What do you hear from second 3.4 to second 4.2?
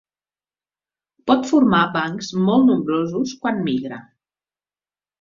quan migra.